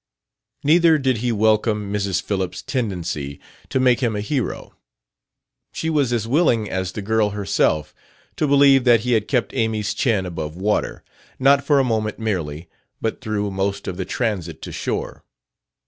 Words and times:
Neither 0.63 0.97
did 0.97 1.17
he 1.17 1.31
welcome 1.31 1.93
Mrs. 1.93 2.23
Phillips' 2.23 2.63
tendency 2.63 3.39
to 3.69 3.79
make 3.79 3.99
him 3.99 4.15
a 4.15 4.21
hero. 4.21 4.73
She 5.73 5.91
was 5.91 6.11
as 6.11 6.27
willing 6.27 6.67
as 6.67 6.91
the 6.93 7.03
girl 7.03 7.29
herself 7.37 7.93
to 8.37 8.47
believe 8.47 8.83
that 8.83 9.01
he 9.01 9.11
had 9.11 9.27
kept 9.27 9.53
Amy's 9.53 9.93
chin 9.93 10.25
above 10.25 10.55
water 10.55 11.03
not 11.37 11.63
for 11.63 11.77
a 11.77 11.83
moment 11.83 12.17
merely, 12.17 12.67
but 12.99 13.21
through 13.21 13.51
most 13.51 13.87
of 13.87 13.95
the 13.97 14.05
transit 14.05 14.59
to 14.63 14.71
shore. 14.71 15.23